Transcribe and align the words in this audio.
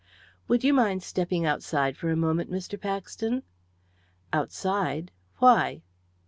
"Would 0.47 0.63
you 0.63 0.73
mind 0.73 1.03
stepping 1.03 1.45
outside 1.45 1.95
for 1.95 2.09
a 2.09 2.15
moment, 2.15 2.49
Mr. 2.51 2.75
Paxton?" 2.81 3.43
"Outside? 4.33 5.11
Why?" 5.37 5.83